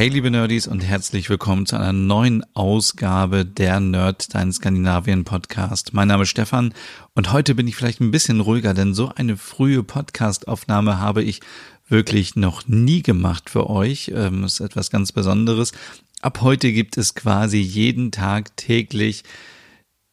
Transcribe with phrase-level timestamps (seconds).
[0.00, 5.92] Hey liebe Nerdies und herzlich willkommen zu einer neuen Ausgabe der Nerd, dein Skandinavien Podcast.
[5.92, 6.72] Mein Name ist Stefan
[7.14, 11.40] und heute bin ich vielleicht ein bisschen ruhiger, denn so eine frühe Podcastaufnahme habe ich
[11.86, 14.10] wirklich noch nie gemacht für euch.
[14.14, 15.72] Ähm, ist etwas ganz Besonderes.
[16.22, 19.22] Ab heute gibt es quasi jeden Tag täglich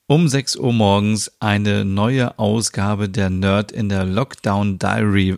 [0.06, 5.38] um 6 Uhr morgens eine neue Ausgabe der Nerd in der Lockdown Diary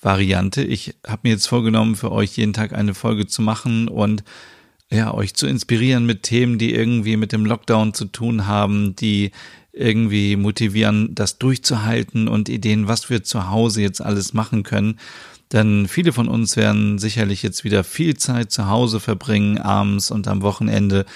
[0.00, 0.62] Variante.
[0.62, 4.24] Ich habe mir jetzt vorgenommen, für euch jeden Tag eine Folge zu machen und
[4.90, 9.32] ja, euch zu inspirieren mit Themen, die irgendwie mit dem Lockdown zu tun haben, die
[9.72, 14.98] irgendwie motivieren, das durchzuhalten und Ideen, was wir zu Hause jetzt alles machen können.
[15.52, 20.28] Denn viele von uns werden sicherlich jetzt wieder viel Zeit zu Hause verbringen, abends und
[20.28, 21.06] am Wochenende.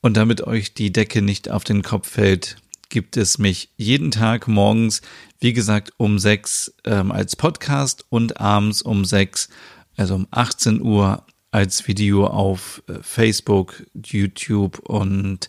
[0.00, 2.56] Und damit euch die Decke nicht auf den Kopf fällt,
[2.92, 5.00] gibt es mich jeden Tag morgens,
[5.40, 9.48] wie gesagt, um sechs ähm, als Podcast und abends um sechs,
[9.96, 15.48] also um 18 Uhr als Video auf äh, Facebook, YouTube und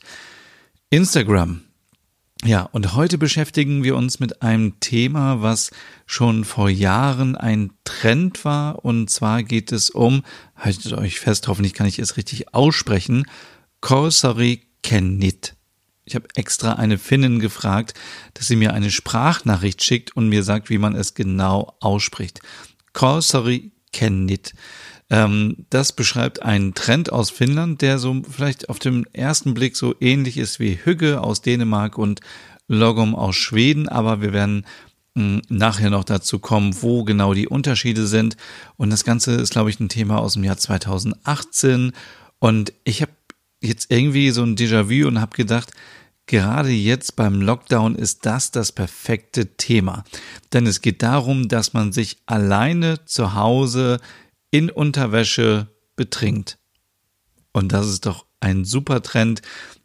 [0.89, 1.61] Instagram.
[2.45, 5.71] Ja, und heute beschäftigen wir uns mit einem Thema, was
[6.05, 8.85] schon vor Jahren ein Trend war.
[8.85, 10.23] Und zwar geht es um,
[10.55, 13.25] haltet euch fest, hoffentlich kann ich es richtig aussprechen,
[13.81, 15.55] Korsari Kennit.
[16.05, 17.93] Ich habe extra eine Finnin gefragt,
[18.33, 22.41] dass sie mir eine Sprachnachricht schickt und mir sagt, wie man es genau ausspricht.
[22.93, 24.53] Korsari Kennit.
[25.09, 29.95] Ähm, das beschreibt einen Trend aus Finnland, der so vielleicht auf den ersten Blick so
[29.99, 32.19] ähnlich ist wie Hügge aus Dänemark und
[32.67, 34.65] Logom aus Schweden, aber wir werden
[35.15, 38.35] hm, nachher noch dazu kommen, wo genau die Unterschiede sind.
[38.77, 41.91] Und das Ganze ist, glaube ich, ein Thema aus dem Jahr 2018.
[42.39, 43.11] Und ich habe
[43.63, 45.71] jetzt irgendwie so ein Déjà-vu und habe gedacht,
[46.25, 50.03] gerade jetzt beim Lockdown ist das das perfekte Thema.
[50.51, 53.99] Denn es geht darum, dass man sich alleine zu Hause
[54.51, 56.57] in Unterwäsche betrinkt.
[57.51, 59.41] Und das ist doch ein super Trend,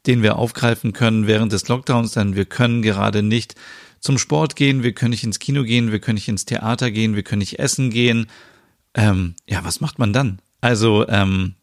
[0.06, 3.54] den wir aufgreifen können während des Lockdowns, denn wir können gerade nicht
[4.00, 7.14] zum Sport gehen, wir können nicht ins Kino gehen, wir können nicht ins Theater gehen,
[7.14, 8.26] wir können nicht essen gehen.
[8.94, 10.40] Ähm, ja, was macht man dann?
[10.60, 11.54] Also ähm,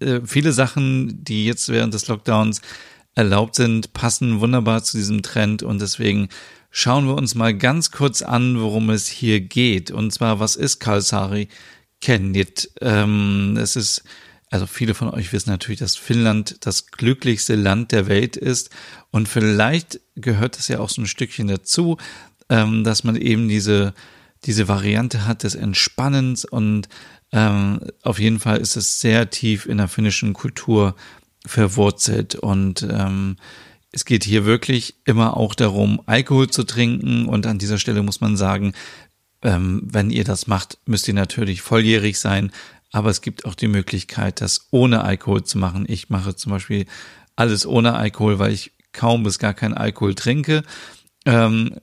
[0.00, 2.60] äh, viele Sachen, die jetzt während des Lockdowns
[3.14, 6.28] erlaubt sind, passen wunderbar zu diesem Trend und deswegen
[6.70, 9.90] schauen wir uns mal ganz kurz an, worum es hier geht.
[9.90, 11.48] Und zwar, was ist Kalsari
[12.00, 12.70] Kenjit?
[12.80, 14.04] Ähm, es ist,
[14.50, 18.70] also viele von euch wissen natürlich, dass Finnland das glücklichste Land der Welt ist
[19.10, 21.96] und vielleicht gehört es ja auch so ein Stückchen dazu,
[22.48, 23.94] ähm, dass man eben diese
[24.44, 26.88] diese Variante hat des Entspannens und
[27.32, 30.94] ähm, auf jeden Fall ist es sehr tief in der finnischen Kultur
[31.44, 33.36] verwurzelt und ähm,
[33.90, 38.20] es geht hier wirklich immer auch darum, Alkohol zu trinken und an dieser Stelle muss
[38.20, 38.72] man sagen,
[39.42, 42.52] ähm, wenn ihr das macht, müsst ihr natürlich volljährig sein,
[42.92, 45.84] aber es gibt auch die Möglichkeit, das ohne Alkohol zu machen.
[45.88, 46.86] Ich mache zum Beispiel
[47.36, 50.62] alles ohne Alkohol, weil ich kaum bis gar keinen Alkohol trinke.
[51.24, 51.76] Ähm,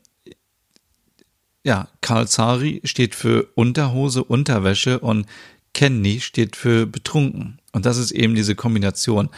[1.66, 5.26] ja, Karl Zari steht für Unterhose, Unterwäsche und
[5.74, 7.60] Kenny steht für betrunken.
[7.74, 9.30] Und das ist eben diese Kombination.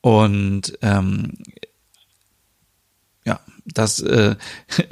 [0.00, 1.34] Und ähm,
[3.24, 4.34] ja, das äh,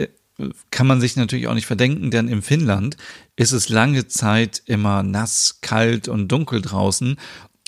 [0.71, 2.97] kann man sich natürlich auch nicht verdenken, denn in Finnland
[3.35, 7.17] ist es lange Zeit immer nass, kalt und dunkel draußen.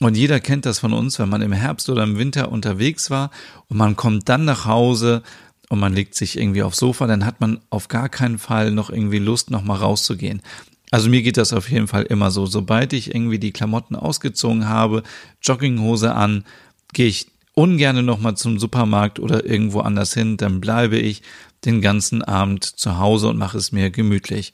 [0.01, 3.33] Und jeder kennt das von uns, wenn man im Herbst oder im Winter unterwegs war
[3.67, 5.25] und man kommt dann nach Hause
[5.69, 8.91] und man legt sich irgendwie aufs Sofa, dann hat man auf gar keinen Fall noch
[8.91, 10.43] irgendwie Lust, noch mal rauszugehen.
[10.91, 12.47] Also mir geht das auf jeden Fall immer so.
[12.47, 15.03] Sobald ich irgendwie die Klamotten ausgezogen habe,
[15.43, 16.45] Jogginghose an,
[16.93, 21.23] gehe ich ungerne noch mal zum Supermarkt oder irgendwo anders hin, dann bleibe ich
[21.65, 24.53] den ganzen Abend zu Hause und mache es mir gemütlich.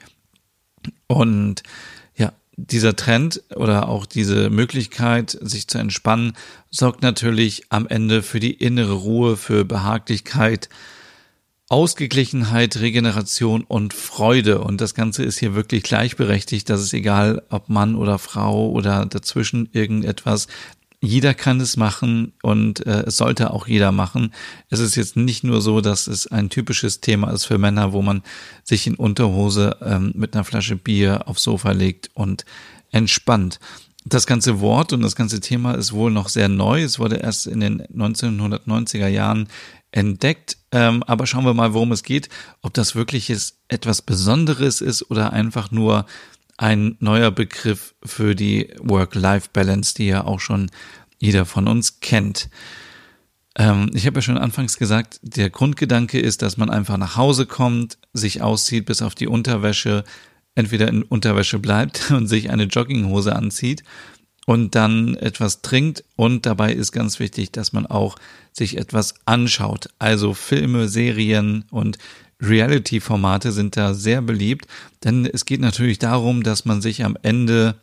[1.08, 1.62] Und
[2.16, 6.32] ja, dieser Trend oder auch diese Möglichkeit, sich zu entspannen,
[6.70, 10.68] sorgt natürlich am Ende für die innere Ruhe, für Behaglichkeit,
[11.72, 14.60] Ausgeglichenheit, Regeneration und Freude.
[14.60, 16.68] Und das Ganze ist hier wirklich gleichberechtigt.
[16.68, 20.48] Das ist egal, ob Mann oder Frau oder dazwischen irgendetwas.
[21.00, 24.34] Jeder kann es machen und äh, es sollte auch jeder machen.
[24.68, 28.02] Es ist jetzt nicht nur so, dass es ein typisches Thema ist für Männer, wo
[28.02, 28.22] man
[28.64, 32.44] sich in Unterhose ähm, mit einer Flasche Bier aufs Sofa legt und
[32.90, 33.60] entspannt.
[34.04, 36.82] Das ganze Wort und das ganze Thema ist wohl noch sehr neu.
[36.82, 39.48] Es wurde erst in den 1990er Jahren
[39.90, 40.58] entdeckt.
[40.72, 42.30] Ähm, aber schauen wir mal, worum es geht.
[42.62, 46.06] Ob das wirklich ist, etwas Besonderes ist oder einfach nur
[46.56, 50.70] ein neuer Begriff für die Work-Life-Balance, die ja auch schon
[51.18, 52.48] jeder von uns kennt.
[53.56, 57.46] Ähm, ich habe ja schon anfangs gesagt, der Grundgedanke ist, dass man einfach nach Hause
[57.46, 60.04] kommt, sich auszieht bis auf die Unterwäsche,
[60.54, 63.84] entweder in Unterwäsche bleibt und sich eine Jogginghose anzieht
[64.46, 66.04] und dann etwas trinkt.
[66.16, 68.16] Und dabei ist ganz wichtig, dass man auch
[68.52, 69.88] sich etwas anschaut.
[69.98, 71.98] Also Filme, Serien und
[72.40, 74.66] Reality-Formate sind da sehr beliebt,
[75.04, 77.76] denn es geht natürlich darum, dass man sich am Ende,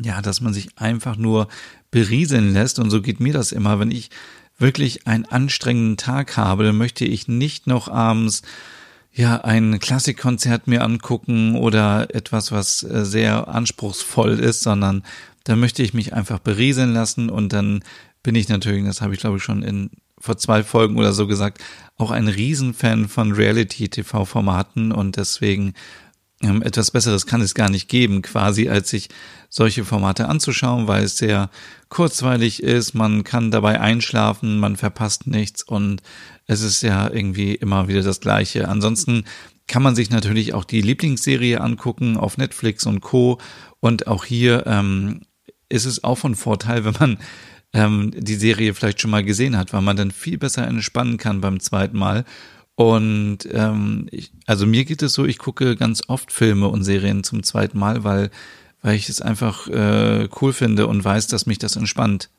[0.00, 1.48] ja, dass man sich einfach nur
[1.90, 2.78] berieseln lässt.
[2.78, 4.10] Und so geht mir das immer, wenn ich
[4.58, 8.42] wirklich einen anstrengenden Tag habe, dann möchte ich nicht noch abends
[9.12, 15.04] ja, ein Klassikkonzert mir angucken oder etwas, was äh, sehr anspruchsvoll ist, sondern
[15.44, 17.84] da möchte ich mich einfach berieseln lassen und dann
[18.22, 21.26] bin ich natürlich, das habe ich glaube ich schon in vor zwei Folgen oder so
[21.26, 21.62] gesagt,
[21.96, 25.74] auch ein Riesenfan von Reality-TV-Formaten und deswegen
[26.42, 29.08] ähm, etwas Besseres kann es gar nicht geben, quasi, als sich
[29.50, 31.50] solche Formate anzuschauen, weil es sehr
[31.88, 36.02] kurzweilig ist, man kann dabei einschlafen, man verpasst nichts und
[36.46, 38.68] es ist ja irgendwie immer wieder das Gleiche.
[38.68, 39.24] Ansonsten
[39.66, 43.38] kann man sich natürlich auch die Lieblingsserie angucken auf Netflix und Co.
[43.80, 45.22] Und auch hier ähm,
[45.68, 47.18] ist es auch von Vorteil, wenn man
[47.72, 51.40] ähm, die Serie vielleicht schon mal gesehen hat, weil man dann viel besser entspannen kann
[51.40, 52.24] beim zweiten Mal.
[52.76, 57.22] Und ähm, ich, also mir geht es so, ich gucke ganz oft Filme und Serien
[57.22, 58.30] zum zweiten Mal, weil,
[58.82, 62.30] weil ich es einfach äh, cool finde und weiß, dass mich das entspannt.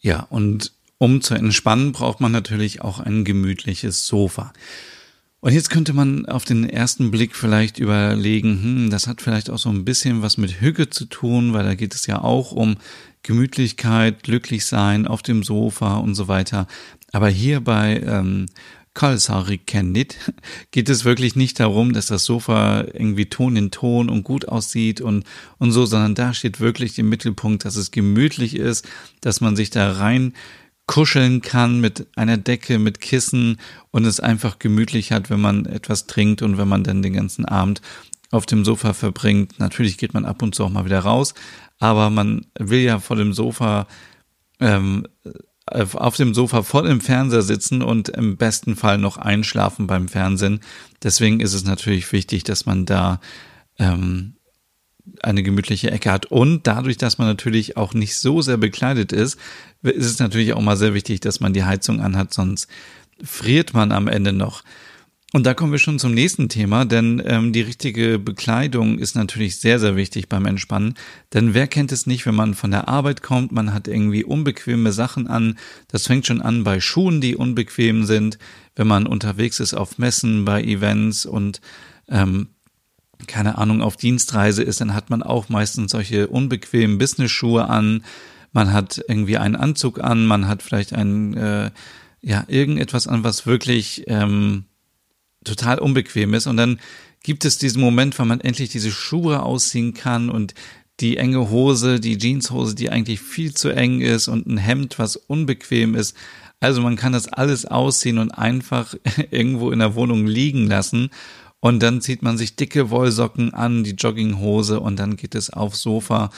[0.00, 4.52] Ja, und um zu entspannen, braucht man natürlich auch ein gemütliches Sofa.
[5.46, 9.58] Und jetzt könnte man auf den ersten Blick vielleicht überlegen, hm, das hat vielleicht auch
[9.58, 12.78] so ein bisschen was mit Hücke zu tun, weil da geht es ja auch um
[13.22, 16.66] Gemütlichkeit, glücklich sein auf dem Sofa und so weiter.
[17.12, 18.46] Aber hier bei ähm,
[18.94, 20.16] Kalsari Kendit
[20.72, 25.00] geht es wirklich nicht darum, dass das Sofa irgendwie Ton in Ton und gut aussieht
[25.00, 25.22] und,
[25.58, 28.88] und so, sondern da steht wirklich im Mittelpunkt, dass es gemütlich ist,
[29.20, 30.32] dass man sich da rein
[30.86, 33.58] kuscheln kann mit einer Decke, mit Kissen
[33.90, 37.44] und es einfach gemütlich hat, wenn man etwas trinkt und wenn man dann den ganzen
[37.44, 37.82] Abend
[38.30, 39.58] auf dem Sofa verbringt.
[39.58, 41.34] Natürlich geht man ab und zu auch mal wieder raus,
[41.78, 43.86] aber man will ja vor dem Sofa
[44.60, 45.06] ähm,
[45.68, 50.60] auf dem Sofa vor dem Fernseher sitzen und im besten Fall noch einschlafen beim Fernsehen.
[51.02, 53.20] Deswegen ist es natürlich wichtig, dass man da
[53.78, 54.35] ähm,
[55.22, 56.26] eine gemütliche Ecke hat.
[56.26, 59.38] Und dadurch, dass man natürlich auch nicht so sehr bekleidet ist,
[59.82, 62.68] ist es natürlich auch mal sehr wichtig, dass man die Heizung anhat, sonst
[63.22, 64.62] friert man am Ende noch.
[65.32, 69.58] Und da kommen wir schon zum nächsten Thema, denn ähm, die richtige Bekleidung ist natürlich
[69.58, 70.94] sehr, sehr wichtig beim Entspannen.
[71.34, 74.92] Denn wer kennt es nicht, wenn man von der Arbeit kommt, man hat irgendwie unbequeme
[74.92, 75.58] Sachen an.
[75.88, 78.38] Das fängt schon an bei Schuhen, die unbequem sind,
[78.76, 81.60] wenn man unterwegs ist auf Messen, bei Events und
[82.08, 82.48] ähm,
[83.26, 88.04] keine Ahnung, auf Dienstreise ist, dann hat man auch meistens solche unbequemen Business-Schuhe an.
[88.52, 91.70] Man hat irgendwie einen Anzug an, man hat vielleicht ein, äh,
[92.20, 94.64] ja, irgendetwas an, was wirklich ähm,
[95.44, 96.46] total unbequem ist.
[96.46, 96.78] Und dann
[97.22, 100.54] gibt es diesen Moment, wenn man endlich diese Schuhe ausziehen kann und
[101.00, 105.16] die enge Hose, die Jeanshose, die eigentlich viel zu eng ist und ein Hemd, was
[105.16, 106.16] unbequem ist.
[106.58, 108.94] Also man kann das alles ausziehen und einfach
[109.30, 111.10] irgendwo in der Wohnung liegen lassen
[111.66, 115.82] und dann zieht man sich dicke Wollsocken an, die Jogginghose und dann geht es aufs
[115.82, 116.30] Sofa.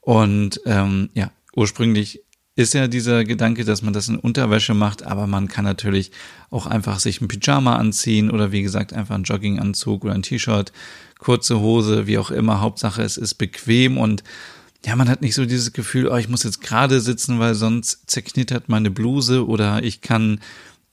[0.00, 2.24] Und ähm, ja, ursprünglich
[2.56, 6.10] ist ja dieser Gedanke, dass man das in Unterwäsche macht, aber man kann natürlich
[6.50, 10.72] auch einfach sich ein Pyjama anziehen oder wie gesagt einfach einen Jogginganzug oder ein T-Shirt,
[11.20, 12.60] kurze Hose, wie auch immer.
[12.60, 14.24] Hauptsache es ist bequem und
[14.84, 18.10] ja, man hat nicht so dieses Gefühl, oh, ich muss jetzt gerade sitzen, weil sonst
[18.10, 20.40] zerknittert meine Bluse oder ich kann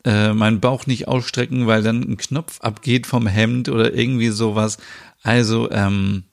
[0.06, 4.78] äh, meinen Bauch nicht ausstrecken, weil dann ein Knopf abgeht vom Hemd oder irgendwie sowas.
[5.24, 6.24] Also, ähm,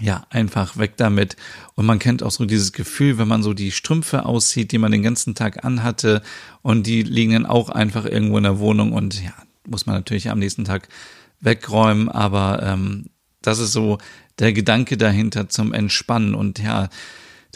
[0.00, 1.36] ja, einfach weg damit.
[1.74, 4.92] Und man kennt auch so dieses Gefühl, wenn man so die Strümpfe aussieht, die man
[4.92, 6.22] den ganzen Tag anhatte
[6.62, 9.34] und die liegen dann auch einfach irgendwo in der Wohnung und ja,
[9.66, 10.88] muss man natürlich am nächsten Tag
[11.40, 13.06] wegräumen, aber ähm,
[13.42, 13.98] das ist so
[14.38, 16.88] der Gedanke dahinter zum Entspannen und ja,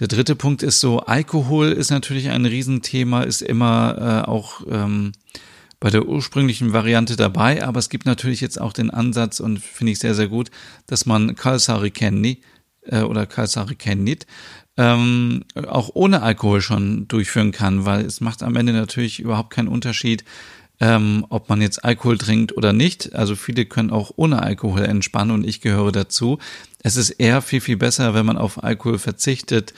[0.00, 5.12] der dritte Punkt ist so, Alkohol ist natürlich ein Riesenthema, ist immer äh, auch ähm,
[5.78, 9.92] bei der ursprünglichen Variante dabei, aber es gibt natürlich jetzt auch den Ansatz und finde
[9.92, 10.50] ich sehr, sehr gut,
[10.86, 12.40] dass man Kalsari Kenny
[12.82, 14.26] äh, oder Kalsari Kennit
[14.76, 19.68] ähm, auch ohne Alkohol schon durchführen kann, weil es macht am Ende natürlich überhaupt keinen
[19.68, 20.24] Unterschied,
[20.80, 23.14] ähm, ob man jetzt Alkohol trinkt oder nicht.
[23.14, 26.38] Also viele können auch ohne Alkohol entspannen und ich gehöre dazu.
[26.82, 29.72] Es ist eher viel, viel besser, wenn man auf Alkohol verzichtet.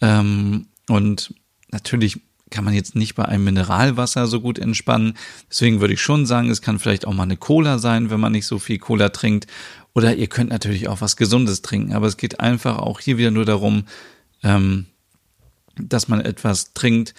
[0.00, 1.34] Ähm, und
[1.70, 2.20] natürlich
[2.50, 5.14] kann man jetzt nicht bei einem Mineralwasser so gut entspannen.
[5.50, 8.32] Deswegen würde ich schon sagen, es kann vielleicht auch mal eine Cola sein, wenn man
[8.32, 9.46] nicht so viel Cola trinkt.
[9.94, 11.94] Oder ihr könnt natürlich auch was Gesundes trinken.
[11.94, 13.84] Aber es geht einfach auch hier wieder nur darum,
[14.42, 14.86] ähm,
[15.76, 17.14] dass man etwas trinkt,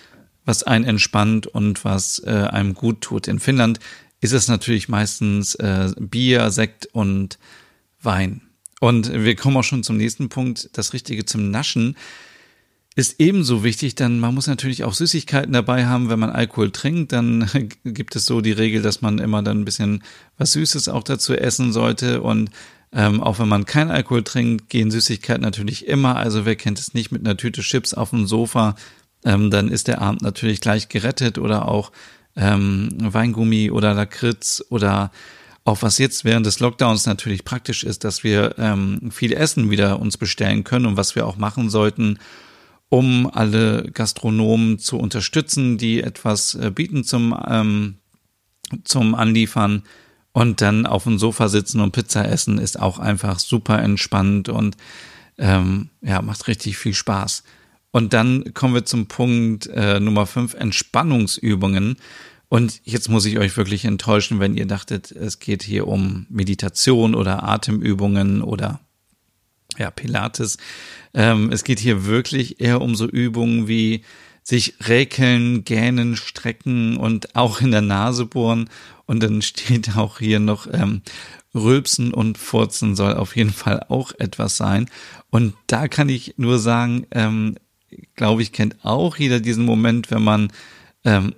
[0.45, 3.27] was einen entspannt und was äh, einem gut tut.
[3.27, 3.79] In Finnland
[4.21, 7.37] ist es natürlich meistens äh, Bier, Sekt und
[8.01, 8.41] Wein.
[8.79, 11.95] Und wir kommen auch schon zum nächsten Punkt, das Richtige zum Naschen
[12.95, 16.09] ist ebenso wichtig, denn man muss natürlich auch Süßigkeiten dabei haben.
[16.09, 17.49] Wenn man Alkohol trinkt, dann
[17.83, 20.01] gibt es so die Regel, dass man immer dann ein bisschen
[20.37, 22.21] was Süßes auch dazu essen sollte.
[22.21, 22.51] Und
[22.93, 26.15] ähm, auch wenn man kein Alkohol trinkt, gehen Süßigkeiten natürlich immer.
[26.15, 28.75] Also wer kennt es nicht mit einer Tüte Chips auf dem Sofa
[29.25, 31.91] ähm, dann ist der Abend natürlich gleich gerettet oder auch
[32.35, 35.11] ähm, Weingummi oder Lakritz oder
[35.63, 39.99] auch was jetzt während des Lockdowns natürlich praktisch ist, dass wir ähm, viel Essen wieder
[39.99, 42.19] uns bestellen können und was wir auch machen sollten,
[42.89, 47.95] um alle Gastronomen zu unterstützen, die etwas äh, bieten zum, ähm,
[48.83, 49.83] zum Anliefern.
[50.33, 54.75] Und dann auf dem Sofa sitzen und Pizza essen ist auch einfach super entspannt und
[55.37, 57.43] ähm, ja, macht richtig viel Spaß.
[57.95, 61.95] Und dann kommen wir zum Punkt äh, Nummer fünf Entspannungsübungen.
[62.49, 67.15] Und jetzt muss ich euch wirklich enttäuschen, wenn ihr dachtet, es geht hier um Meditation
[67.15, 68.81] oder Atemübungen oder
[69.77, 70.57] ja, Pilates.
[71.13, 74.03] Ähm, es geht hier wirklich eher um so Übungen wie
[74.43, 78.69] sich räkeln, gähnen, strecken und auch in der Nase bohren.
[79.05, 81.01] Und dann steht auch hier noch ähm,
[81.53, 84.89] Rülpsen und Furzen soll auf jeden Fall auch etwas sein.
[85.29, 87.55] Und da kann ich nur sagen, ähm,
[88.15, 90.51] glaube ich, kennt auch jeder diesen Moment, wenn man
[91.03, 91.33] ähm,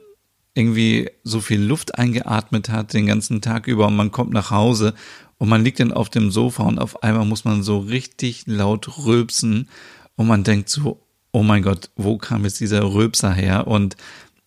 [0.53, 4.93] irgendwie so viel Luft eingeatmet hat den ganzen Tag über und man kommt nach Hause
[5.37, 9.05] und man liegt dann auf dem Sofa und auf einmal muss man so richtig laut
[9.05, 9.69] rülpsen
[10.15, 10.99] und man denkt so,
[11.31, 13.67] oh mein Gott, wo kam jetzt dieser Rülpser her?
[13.67, 13.95] Und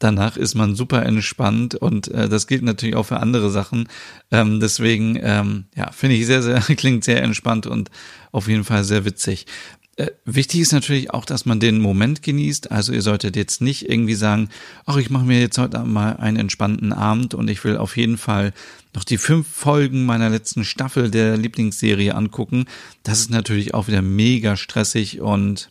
[0.00, 3.88] danach ist man super entspannt und äh, das gilt natürlich auch für andere Sachen.
[4.32, 7.90] Ähm, deswegen, ähm, ja, finde ich sehr, sehr, klingt sehr entspannt und
[8.32, 9.46] auf jeden Fall sehr witzig.
[9.96, 12.72] Äh, wichtig ist natürlich auch, dass man den Moment genießt.
[12.72, 14.48] Also ihr solltet jetzt nicht irgendwie sagen,
[14.86, 18.16] ach, ich mache mir jetzt heute mal einen entspannten Abend und ich will auf jeden
[18.16, 18.52] Fall
[18.94, 22.64] noch die fünf Folgen meiner letzten Staffel der Lieblingsserie angucken.
[23.02, 25.70] Das ist natürlich auch wieder mega stressig und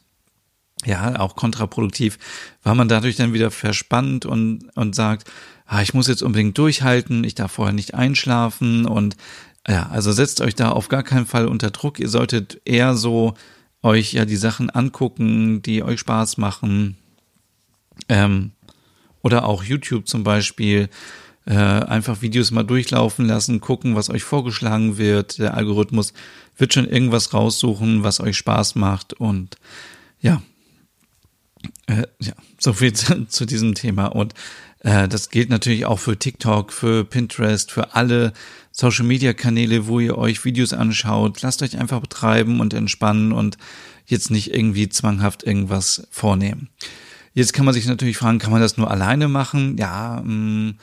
[0.85, 2.17] ja, auch kontraproduktiv,
[2.63, 5.29] weil man dadurch dann wieder verspannt und, und sagt,
[5.65, 9.17] ah, ich muss jetzt unbedingt durchhalten, ich darf vorher nicht einschlafen und
[9.67, 11.99] ja, also setzt euch da auf gar keinen Fall unter Druck.
[11.99, 13.35] Ihr solltet eher so
[13.83, 16.97] euch ja die Sachen angucken, die euch Spaß machen.
[18.07, 18.51] Ähm,
[19.21, 20.89] oder auch YouTube zum Beispiel.
[21.45, 25.39] Äh, einfach Videos mal durchlaufen lassen, gucken, was euch vorgeschlagen wird.
[25.39, 26.13] Der Algorithmus
[26.57, 29.13] wird schon irgendwas raussuchen, was euch Spaß macht.
[29.13, 29.57] Und
[30.21, 30.41] ja,
[31.87, 34.07] äh, ja, so viel zu, zu diesem Thema.
[34.07, 34.33] Und
[34.79, 38.33] äh, das gilt natürlich auch für TikTok, für Pinterest, für alle
[38.71, 41.41] Social Media Kanäle, wo ihr euch Videos anschaut.
[41.41, 43.57] Lasst euch einfach betreiben und entspannen und
[44.05, 46.69] jetzt nicht irgendwie zwanghaft irgendwas vornehmen.
[47.33, 49.77] Jetzt kann man sich natürlich fragen, kann man das nur alleine machen?
[49.77, 50.75] Ja, mh, mm,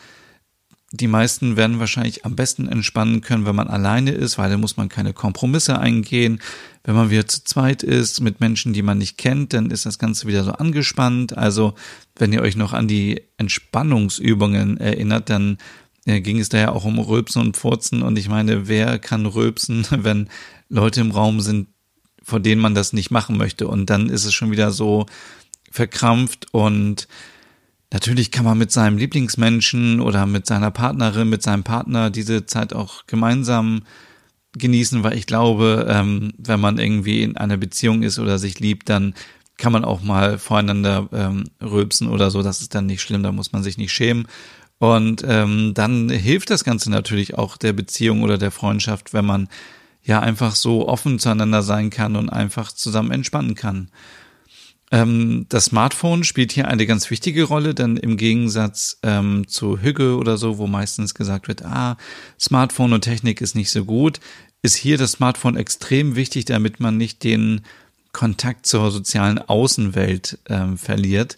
[0.96, 4.76] die meisten werden wahrscheinlich am besten entspannen können, wenn man alleine ist, weil da muss
[4.76, 6.40] man keine Kompromisse eingehen.
[6.84, 9.98] Wenn man wieder zu zweit ist mit Menschen, die man nicht kennt, dann ist das
[9.98, 11.36] Ganze wieder so angespannt.
[11.36, 11.74] Also
[12.16, 15.58] wenn ihr euch noch an die Entspannungsübungen erinnert, dann
[16.04, 18.02] äh, ging es da ja auch um Rülpsen und Furzen.
[18.02, 20.28] Und ich meine, wer kann rülpsen, wenn
[20.68, 21.68] Leute im Raum sind,
[22.22, 23.68] vor denen man das nicht machen möchte?
[23.68, 25.06] Und dann ist es schon wieder so
[25.70, 27.08] verkrampft und
[27.92, 32.72] Natürlich kann man mit seinem Lieblingsmenschen oder mit seiner Partnerin, mit seinem Partner diese Zeit
[32.72, 33.82] auch gemeinsam
[34.58, 38.88] genießen, weil ich glaube, ähm, wenn man irgendwie in einer Beziehung ist oder sich liebt,
[38.88, 39.14] dann
[39.58, 42.42] kann man auch mal voreinander ähm, rülpsen oder so.
[42.42, 44.26] Das ist dann nicht schlimm, da muss man sich nicht schämen.
[44.78, 49.48] Und ähm, dann hilft das Ganze natürlich auch der Beziehung oder der Freundschaft, wenn man
[50.02, 53.88] ja einfach so offen zueinander sein kann und einfach zusammen entspannen kann.
[54.92, 60.16] Ähm, das Smartphone spielt hier eine ganz wichtige Rolle, denn im Gegensatz ähm, zu Hüge
[60.16, 61.96] oder so, wo meistens gesagt wird, ah,
[62.38, 64.20] Smartphone und Technik ist nicht so gut,
[64.62, 67.62] ist hier das Smartphone extrem wichtig, damit man nicht den
[68.12, 71.36] Kontakt zur sozialen Außenwelt ähm, verliert.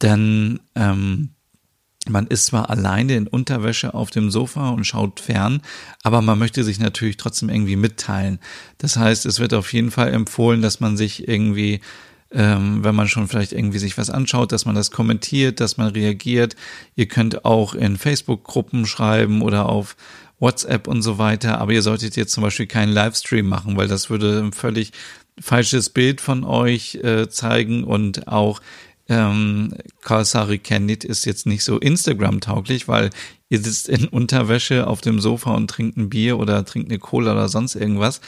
[0.00, 1.30] Denn ähm,
[2.08, 5.62] man ist zwar alleine in Unterwäsche auf dem Sofa und schaut fern,
[6.02, 8.38] aber man möchte sich natürlich trotzdem irgendwie mitteilen.
[8.78, 11.80] Das heißt, es wird auf jeden Fall empfohlen, dass man sich irgendwie
[12.34, 15.88] ähm, wenn man schon vielleicht irgendwie sich was anschaut, dass man das kommentiert, dass man
[15.88, 16.56] reagiert.
[16.96, 19.96] Ihr könnt auch in Facebook-Gruppen schreiben oder auf
[20.40, 24.10] WhatsApp und so weiter, aber ihr solltet jetzt zum Beispiel keinen Livestream machen, weil das
[24.10, 24.92] würde ein völlig
[25.40, 28.60] falsches Bild von euch äh, zeigen und auch
[29.08, 33.10] ähm, Kalsari Candid ist jetzt nicht so Instagram-tauglich, weil
[33.50, 37.32] ihr sitzt in Unterwäsche auf dem Sofa und trinkt ein Bier oder trinkt eine Cola
[37.32, 38.20] oder sonst irgendwas.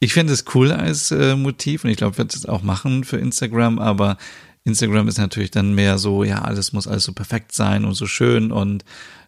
[0.00, 3.04] Ich finde es cool als äh, Motiv und ich glaube, ich werde es auch machen
[3.04, 4.16] für Instagram, aber
[4.64, 8.06] Instagram ist natürlich dann mehr so, ja, alles muss alles so perfekt sein und so
[8.06, 8.84] schön und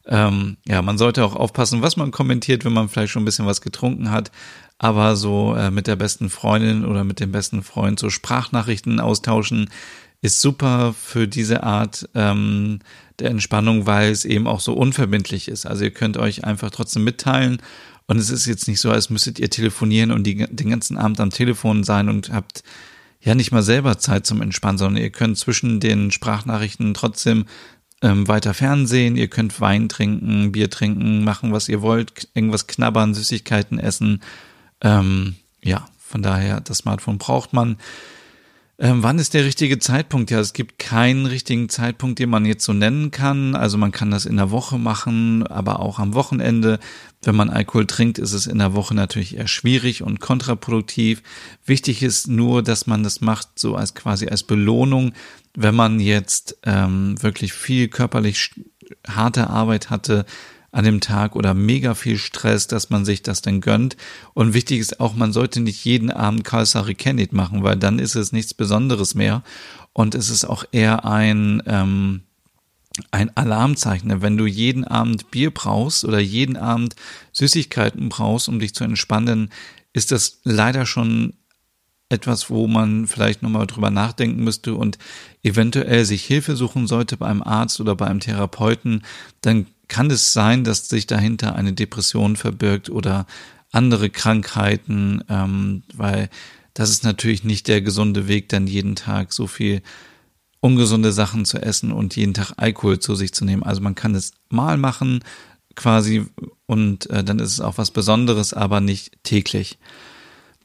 [0.07, 3.47] ähm, ja, man sollte auch aufpassen, was man kommentiert, wenn man vielleicht schon ein bisschen
[3.47, 4.33] was getrunken hat.
[4.79, 9.71] Aber so äh, mit der besten Freundin oder mit dem besten Freund so Sprachnachrichten austauschen
[10.23, 12.81] ist super für diese Art ähm,
[13.19, 15.67] der Entspannung, weil es eben auch so unverbindlich ist.
[15.67, 17.61] Also ihr könnt euch einfach trotzdem mitteilen
[18.13, 21.19] und es ist jetzt nicht so, als müsstet ihr telefonieren und die, den ganzen Abend
[21.19, 22.63] am Telefon sein und habt
[23.23, 27.47] ja nicht mal selber Zeit zum Entspannen, sondern ihr könnt zwischen den Sprachnachrichten trotzdem
[28.03, 33.15] ähm, weiter Fernsehen, ihr könnt Wein trinken, Bier trinken, machen, was ihr wollt, irgendwas knabbern,
[33.15, 34.21] Süßigkeiten essen.
[34.83, 37.79] Ähm, ja, von daher, das Smartphone braucht man.
[38.83, 40.33] Ähm, wann ist der richtige Zeitpunkt?
[40.33, 43.55] Ja, es gibt keinen richtigen Zeitpunkt, den man jetzt so nennen kann.
[43.55, 46.81] Also man kann das in der Woche machen, aber auch am Wochenende.
[47.23, 51.23] Wenn man Alkohol trinkt, ist es in der Woche natürlich eher schwierig und kontraproduktiv.
[51.65, 55.13] Wichtig ist nur, dass man das macht so als quasi als Belohnung,
[55.55, 58.51] wenn man jetzt ähm, wirklich viel körperlich
[59.07, 60.27] harte Arbeit hatte,
[60.73, 63.97] an dem Tag oder mega viel Stress, dass man sich das dann gönnt.
[64.33, 68.15] Und wichtig ist auch, man sollte nicht jeden Abend Kalsari Candid machen, weil dann ist
[68.15, 69.43] es nichts Besonderes mehr.
[69.93, 72.23] Und es ist auch eher ein, ähm,
[73.11, 74.23] ein Alarmzeichen.
[74.23, 76.97] Wenn du jeden Abend Bier brauchst oder jeden Abend
[77.33, 79.51] Süßigkeiten brauchst, um dich zu entspannen,
[79.93, 81.35] ist das leider schon
[82.09, 84.99] etwas, wo man vielleicht nochmal drüber nachdenken müsste und
[85.43, 89.03] eventuell sich Hilfe suchen sollte bei einem Arzt oder bei einem Therapeuten,
[89.43, 93.27] dann kann es sein, dass sich dahinter eine Depression verbirgt oder
[93.73, 96.31] andere Krankheiten, ähm, weil
[96.73, 99.83] das ist natürlich nicht der gesunde Weg, dann jeden Tag so viel
[100.61, 103.65] ungesunde Sachen zu essen und jeden Tag Alkohol zu sich zu nehmen.
[103.65, 105.23] Also man kann es mal machen
[105.75, 106.25] quasi
[106.65, 109.79] und äh, dann ist es auch was Besonderes, aber nicht täglich.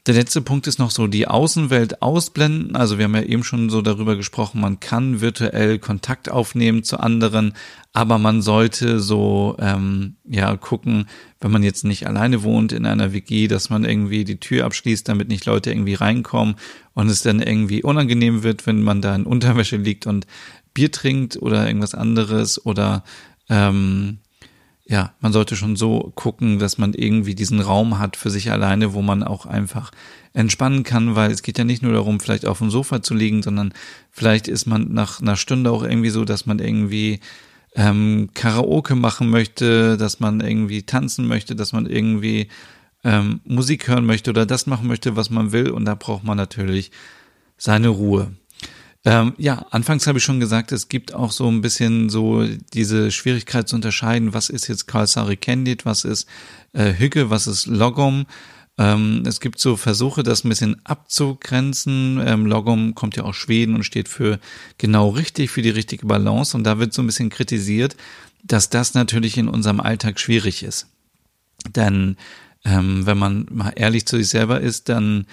[0.08, 2.74] Der letzte Punkt ist noch so die Außenwelt ausblenden.
[2.76, 6.98] Also wir haben ja eben schon so darüber gesprochen, man kann virtuell Kontakt aufnehmen zu
[6.98, 7.52] anderen,
[7.92, 13.12] aber man sollte so ähm, ja gucken, wenn man jetzt nicht alleine wohnt in einer
[13.12, 16.54] WG, dass man irgendwie die Tür abschließt, damit nicht Leute irgendwie reinkommen
[16.94, 20.26] und es dann irgendwie unangenehm wird, wenn man da in Unterwäsche liegt und
[20.72, 23.04] Bier trinkt oder irgendwas anderes oder
[23.50, 24.20] ähm,
[24.90, 28.94] ja, man sollte schon so gucken, dass man irgendwie diesen Raum hat für sich alleine,
[28.94, 29.90] wo man auch einfach
[30.32, 33.42] entspannen kann, weil es geht ja nicht nur darum, vielleicht auf dem Sofa zu liegen,
[33.42, 33.74] sondern
[34.10, 37.20] vielleicht ist man nach einer Stunde auch irgendwie so, dass man irgendwie
[37.74, 42.48] ähm, Karaoke machen möchte, dass man irgendwie tanzen möchte, dass man irgendwie
[43.04, 45.70] ähm, Musik hören möchte oder das machen möchte, was man will.
[45.70, 46.92] Und da braucht man natürlich
[47.58, 48.32] seine Ruhe.
[49.08, 52.44] Ähm, ja, anfangs habe ich schon gesagt, es gibt auch so ein bisschen so
[52.74, 56.28] diese Schwierigkeit zu unterscheiden, was ist jetzt Karlsari Candid, was ist
[56.74, 58.26] äh, Hügge, was ist Logom.
[58.76, 62.22] Ähm, es gibt so Versuche, das ein bisschen abzugrenzen.
[62.22, 64.40] Ähm, Logom kommt ja aus Schweden und steht für
[64.76, 66.54] genau richtig, für die richtige Balance.
[66.54, 67.96] Und da wird so ein bisschen kritisiert,
[68.44, 70.86] dass das natürlich in unserem Alltag schwierig ist.
[71.74, 72.18] Denn
[72.62, 75.24] ähm, wenn man mal ehrlich zu sich selber ist, dann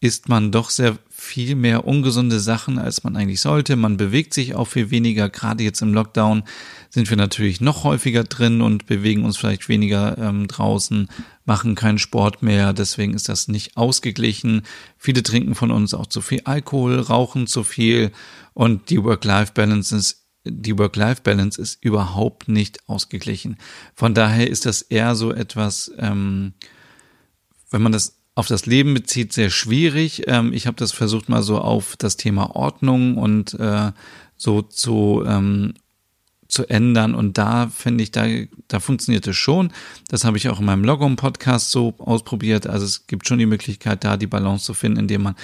[0.00, 3.76] isst man doch sehr viel mehr ungesunde Sachen, als man eigentlich sollte.
[3.76, 5.28] Man bewegt sich auch viel weniger.
[5.28, 6.44] Gerade jetzt im Lockdown
[6.88, 11.08] sind wir natürlich noch häufiger drin und bewegen uns vielleicht weniger ähm, draußen,
[11.44, 12.72] machen keinen Sport mehr.
[12.72, 14.62] Deswegen ist das nicht ausgeglichen.
[14.96, 18.12] Viele trinken von uns auch zu viel Alkohol, rauchen zu viel
[18.54, 23.58] und die Work-Life-Balance ist die Work-Life-Balance ist überhaupt nicht ausgeglichen.
[23.94, 26.54] Von daher ist das eher so etwas, ähm,
[27.70, 30.24] wenn man das auf das Leben bezieht, sehr schwierig.
[30.26, 33.92] Ähm, ich habe das versucht mal so auf das Thema Ordnung und äh,
[34.36, 35.74] so zu ähm,
[36.48, 38.26] zu ändern und da finde ich, da,
[38.66, 39.72] da funktioniert es schon.
[40.08, 42.66] Das habe ich auch in meinem Logom-Podcast so ausprobiert.
[42.66, 45.36] Also es gibt schon die Möglichkeit, da die Balance zu finden, indem man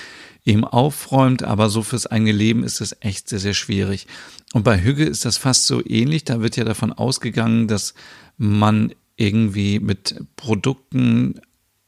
[0.44, 4.08] eben aufräumt, aber so fürs eigene Leben ist es echt sehr, sehr schwierig.
[4.52, 6.24] Und bei Hüge ist das fast so ähnlich.
[6.24, 7.94] Da wird ja davon ausgegangen, dass
[8.36, 11.40] man irgendwie mit Produkten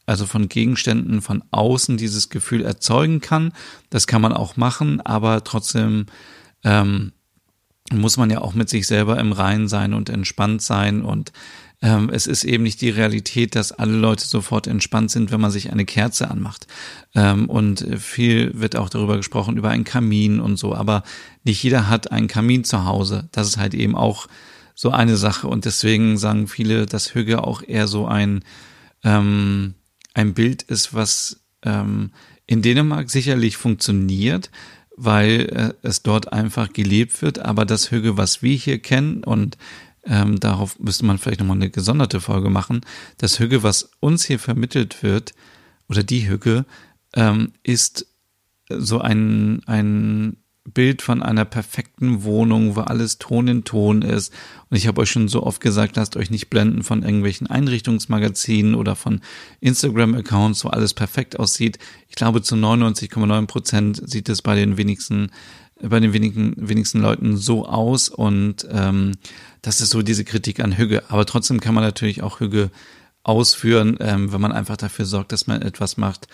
[0.09, 3.53] also von Gegenständen von außen dieses Gefühl erzeugen kann.
[3.89, 6.07] Das kann man auch machen, aber trotzdem
[6.63, 7.13] ähm,
[7.91, 11.31] muss man ja auch mit sich selber im Reinen sein und entspannt sein und
[11.81, 15.51] ähm, es ist eben nicht die Realität, dass alle Leute sofort entspannt sind, wenn man
[15.51, 16.67] sich eine Kerze anmacht.
[17.15, 21.03] Ähm, und viel wird auch darüber gesprochen, über einen Kamin und so, aber
[21.45, 23.29] nicht jeder hat einen Kamin zu Hause.
[23.31, 24.27] Das ist halt eben auch
[24.75, 25.47] so eine Sache.
[25.47, 28.43] Und deswegen sagen viele, dass Hügge auch eher so ein,
[29.03, 29.75] ähm,
[30.13, 32.11] ein Bild ist, was ähm,
[32.45, 34.49] in Dänemark sicherlich funktioniert,
[34.95, 39.57] weil äh, es dort einfach gelebt wird, aber das Hügge, was wir hier kennen und
[40.03, 42.81] ähm, darauf müsste man vielleicht nochmal eine gesonderte Folge machen,
[43.17, 45.33] das Hügge, was uns hier vermittelt wird,
[45.87, 46.65] oder die Hügge,
[47.13, 48.07] ähm, ist
[48.69, 50.37] so ein, ein
[50.73, 54.33] Bild von einer perfekten Wohnung, wo alles Ton in Ton ist.
[54.69, 58.75] Und ich habe euch schon so oft gesagt, lasst euch nicht blenden von irgendwelchen Einrichtungsmagazinen
[58.75, 59.21] oder von
[59.61, 61.79] Instagram-Accounts, wo alles perfekt aussieht.
[62.07, 65.31] Ich glaube, zu 99,9 Prozent sieht es bei den wenigsten,
[65.81, 68.09] bei den wenigen, wenigsten Leuten so aus.
[68.09, 69.13] Und ähm,
[69.61, 71.03] das ist so diese Kritik an Hüge.
[71.09, 72.69] Aber trotzdem kann man natürlich auch Hüge
[73.23, 76.27] ausführen, ähm, wenn man einfach dafür sorgt, dass man etwas macht,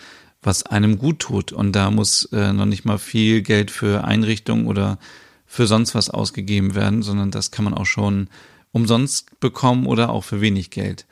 [0.45, 1.51] was einem gut tut.
[1.51, 4.99] Und da muss äh, noch nicht mal viel Geld für Einrichtungen oder
[5.45, 8.29] für sonst was ausgegeben werden, sondern das kann man auch schon
[8.71, 11.05] umsonst bekommen oder auch für wenig Geld.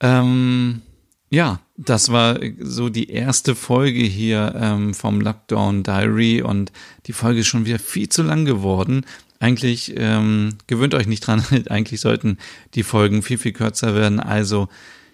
[0.00, 0.82] Ähm,
[1.30, 6.72] ja, das war so die erste Folge hier ähm, vom Lockdown Diary und
[7.06, 9.06] die Folge ist schon wieder viel zu lang geworden.
[9.38, 12.38] Eigentlich ähm, gewöhnt euch nicht dran, eigentlich sollten
[12.74, 14.20] die Folgen viel, viel kürzer werden.
[14.20, 14.68] Also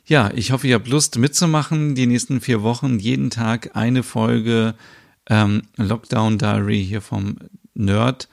[0.09, 1.94] ja, ich hoffe, ihr habt Lust mitzumachen.
[1.94, 4.75] Die nächsten vier Wochen jeden Tag eine Folge
[5.29, 7.37] ähm, Lockdown Diary hier vom
[7.75, 8.29] Nerd.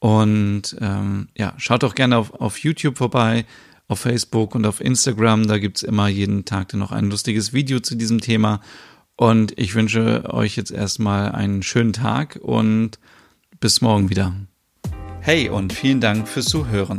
[0.00, 3.46] Und ähm, ja, schaut doch gerne auf, auf YouTube vorbei,
[3.86, 5.46] auf Facebook und auf Instagram.
[5.46, 8.60] Da gibt's immer jeden Tag dann noch ein lustiges Video zu diesem Thema.
[9.16, 12.98] Und ich wünsche euch jetzt erstmal einen schönen Tag und
[13.60, 14.34] bis morgen wieder.
[15.20, 16.98] Hey und vielen Dank fürs Zuhören.